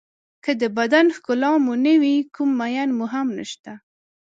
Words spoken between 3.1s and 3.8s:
هم نشته.